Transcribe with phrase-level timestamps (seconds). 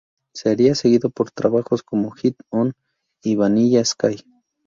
[0.33, 2.73] Sería seguido por trabajos como ""Get On""
[3.21, 4.25] y ""Vanilla Sky"".